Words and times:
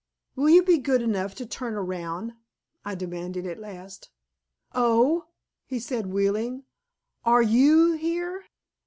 "Will 0.35 0.49
you 0.49 0.63
be 0.63 0.79
good 0.79 1.03
enough 1.03 1.35
to 1.35 1.45
turn 1.45 1.75
around?" 1.75 2.33
I 2.83 2.95
demanded 2.95 3.45
at 3.45 3.59
last. 3.59 4.09
"Oh!" 4.73 5.27
he 5.67 5.77
said 5.77 6.07
wheeling. 6.07 6.63
"Are 7.23 7.43
YOU 7.43 7.91
here?" 7.91 8.45